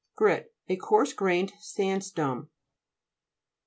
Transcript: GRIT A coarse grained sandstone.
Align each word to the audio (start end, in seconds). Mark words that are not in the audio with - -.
GRIT 0.15 0.51
A 0.67 0.77
coarse 0.77 1.13
grained 1.13 1.53
sandstone. 1.59 2.47